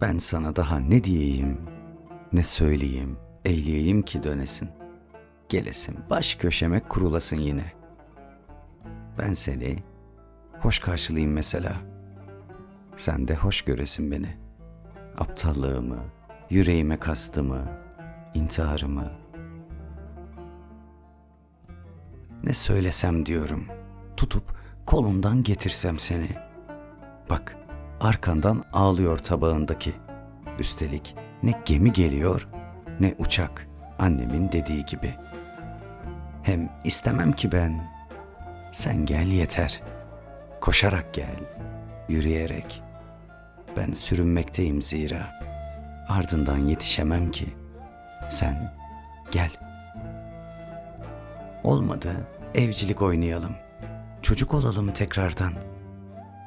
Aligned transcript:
Ben 0.00 0.18
sana 0.18 0.56
daha 0.56 0.78
ne 0.78 1.04
diyeyim, 1.04 1.60
ne 2.32 2.42
söyleyeyim, 2.42 3.18
eyleyeyim 3.44 4.02
ki 4.02 4.22
dönesin. 4.22 4.68
Gelesin 5.48 5.96
baş 6.10 6.34
köşeme 6.34 6.80
kurulasın 6.80 7.36
yine. 7.36 7.72
Ben 9.18 9.34
seni 9.34 9.76
hoş 10.60 10.78
karşılayayım 10.78 11.32
mesela. 11.32 11.76
Sen 12.96 13.28
de 13.28 13.34
hoş 13.34 13.62
göresin 13.62 14.10
beni. 14.10 14.36
Aptallığımı, 15.18 16.04
yüreğime 16.50 16.98
kastımı, 16.98 17.68
intiharımı. 18.34 19.12
Ne 22.44 22.54
söylesem 22.54 23.26
diyorum. 23.26 23.64
Tutup 24.16 24.54
kolundan 24.86 25.42
getirsem 25.42 25.98
seni. 25.98 26.28
Bak 27.30 27.57
arkandan 28.00 28.64
ağlıyor 28.72 29.18
tabağındaki. 29.18 29.92
Üstelik 30.58 31.14
ne 31.42 31.52
gemi 31.64 31.92
geliyor 31.92 32.48
ne 33.00 33.14
uçak 33.18 33.68
annemin 33.98 34.52
dediği 34.52 34.84
gibi. 34.86 35.14
Hem 36.42 36.70
istemem 36.84 37.32
ki 37.32 37.52
ben. 37.52 37.88
Sen 38.72 39.06
gel 39.06 39.26
yeter. 39.26 39.82
Koşarak 40.60 41.14
gel, 41.14 41.36
yürüyerek. 42.08 42.82
Ben 43.76 43.92
sürünmekteyim 43.92 44.82
zira. 44.82 45.40
Ardından 46.08 46.58
yetişemem 46.58 47.30
ki. 47.30 47.46
Sen 48.28 48.72
gel. 49.30 49.50
Olmadı, 51.64 52.12
evcilik 52.54 53.02
oynayalım. 53.02 53.56
Çocuk 54.22 54.54
olalım 54.54 54.92
tekrardan. 54.92 55.52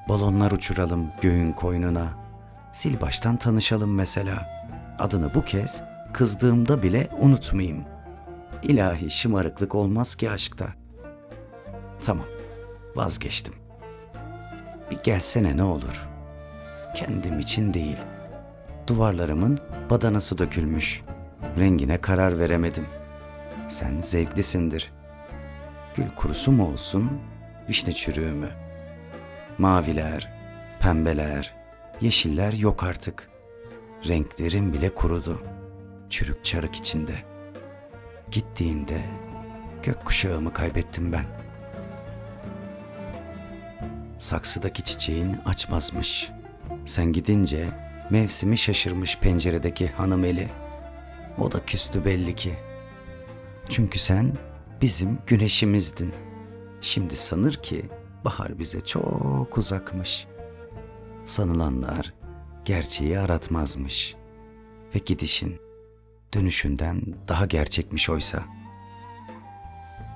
Balonlar 0.09 0.51
uçuralım 0.51 1.11
göğün 1.21 1.51
koynuna. 1.51 2.13
Sil 2.79 2.95
baştan 3.01 3.37
tanışalım 3.37 3.95
mesela. 3.95 4.49
Adını 4.99 5.33
bu 5.33 5.43
kez 5.43 5.83
kızdığımda 6.13 6.83
bile 6.83 7.07
unutmayayım. 7.19 7.83
İlahi 8.63 9.09
şımarıklık 9.09 9.75
olmaz 9.75 10.15
ki 10.15 10.31
aşkta. 10.31 10.67
Tamam, 12.05 12.25
vazgeçtim. 12.95 13.53
Bir 14.91 14.97
gelsene 15.03 15.57
ne 15.57 15.63
olur. 15.63 16.07
Kendim 16.95 17.39
için 17.39 17.73
değil. 17.73 17.97
Duvarlarımın 18.87 19.57
badanası 19.89 20.37
dökülmüş. 20.37 21.01
Rengine 21.57 22.01
karar 22.01 22.39
veremedim. 22.39 22.85
Sen 23.67 24.01
zevklisindir. 24.01 24.91
Gül 25.95 26.09
kurusu 26.15 26.51
mu 26.51 26.67
olsun, 26.71 27.11
vişne 27.69 27.93
çürüğü 27.93 28.31
mü? 28.31 28.60
Maviler, 29.61 30.33
pembeler, 30.79 31.53
yeşiller 32.01 32.53
yok 32.53 32.83
artık. 32.83 33.29
Renklerim 34.07 34.73
bile 34.73 34.93
kurudu. 34.93 35.43
Çürük 36.09 36.45
çarık 36.45 36.75
içinde. 36.75 37.15
Gittiğinde 38.31 39.01
gökkuşağımı 39.83 40.53
kaybettim 40.53 41.13
ben. 41.13 41.25
Saksıdaki 44.17 44.83
çiçeğin 44.83 45.37
açmazmış. 45.45 46.31
Sen 46.85 47.13
gidince 47.13 47.67
mevsimi 48.09 48.57
şaşırmış 48.57 49.17
penceredeki 49.17 49.87
hanım 49.87 50.25
eli. 50.25 50.49
O 51.39 51.51
da 51.51 51.65
küstü 51.65 52.05
belli 52.05 52.35
ki. 52.35 52.53
Çünkü 53.69 53.99
sen 53.99 54.33
bizim 54.81 55.19
güneşimizdin. 55.27 56.13
Şimdi 56.81 57.15
sanır 57.15 57.53
ki 57.53 57.85
bahar 58.25 58.59
bize 58.59 58.81
çok 58.81 59.57
uzakmış. 59.57 60.27
Sanılanlar 61.23 62.13
gerçeği 62.65 63.19
aratmazmış. 63.19 64.15
Ve 64.95 64.99
gidişin 64.99 65.61
dönüşünden 66.33 67.01
daha 67.27 67.45
gerçekmiş 67.45 68.09
oysa. 68.09 68.43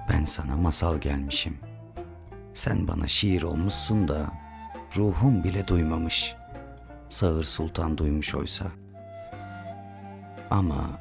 Ben 0.09 0.23
sana 0.23 0.55
masal 0.55 0.97
gelmişim. 0.97 1.57
Sen 2.53 2.87
bana 2.87 3.07
şiir 3.07 3.43
olmuşsun 3.43 4.07
da 4.07 4.31
ruhum 4.97 5.43
bile 5.43 5.67
duymamış. 5.67 6.35
Sağır 7.09 7.43
Sultan 7.43 7.97
duymuş 7.97 8.35
oysa. 8.35 8.65
Ama 10.49 10.99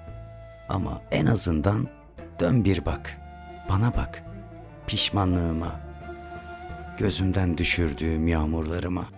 ama 0.69 1.03
en 1.11 1.27
azından 1.27 1.89
dön 2.41 2.65
bir 2.65 2.85
bak. 2.85 3.19
Bana 3.69 3.97
bak. 3.97 4.23
Pişmanlığıma. 4.87 5.84
Gözümden 6.99 7.59
düşürdüğüm 7.59 8.29
yağmurlarıma. 8.29 9.09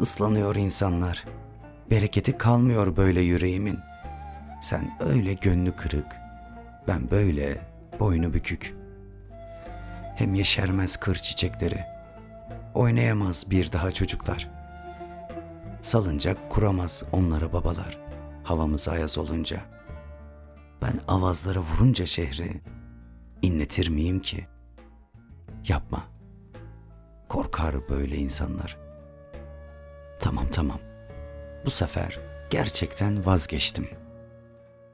Islanıyor 0.00 0.56
insanlar. 0.56 1.24
Bereketi 1.90 2.38
kalmıyor 2.38 2.96
böyle 2.96 3.20
yüreğimin. 3.20 3.78
Sen 4.60 4.96
öyle 5.00 5.34
gönlü 5.34 5.72
kırık. 5.72 6.16
Ben 6.88 7.10
böyle 7.10 7.58
boynu 8.00 8.34
bükük. 8.34 8.74
Hem 10.16 10.34
yeşermez 10.34 10.96
kır 10.96 11.14
çiçekleri. 11.14 11.84
Oynayamaz 12.74 13.50
bir 13.50 13.72
daha 13.72 13.90
çocuklar. 13.90 14.50
Salıncak 15.82 16.50
kuramaz 16.50 17.04
onlara 17.12 17.52
babalar. 17.52 17.98
Havamız 18.44 18.88
ayaz 18.88 19.18
olunca. 19.18 19.60
Ben 20.82 21.00
avazlara 21.08 21.60
vurunca 21.60 22.06
şehri 22.06 22.60
inletir 23.42 23.88
miyim 23.88 24.20
ki? 24.20 24.46
Yapma. 25.68 26.04
Korkar 27.28 27.88
böyle 27.88 28.16
insanlar. 28.16 28.78
Tamam 30.20 30.46
tamam. 30.52 30.80
Bu 31.66 31.70
sefer 31.70 32.20
gerçekten 32.50 33.26
vazgeçtim. 33.26 33.88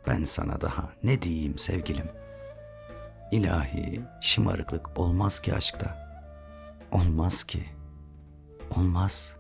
Ben 0.07 0.25
sana 0.25 0.61
daha 0.61 0.91
ne 1.03 1.23
diyeyim 1.23 1.59
sevgilim? 1.59 2.11
İlahi 3.33 4.01
şımarıklık 4.21 4.99
olmaz 4.99 5.41
ki 5.41 5.55
aşkta. 5.55 6.11
Olmaz 6.93 7.45
ki. 7.45 7.65
Olmaz.'' 8.77 9.40